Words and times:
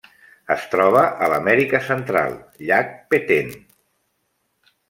Es 0.53 0.63
troba 0.71 1.03
a 1.25 1.27
l'Amèrica 1.33 1.83
Central: 1.89 2.33
llac 2.71 2.91
Petén. 3.13 3.55